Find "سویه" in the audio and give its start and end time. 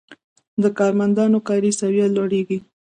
1.79-2.07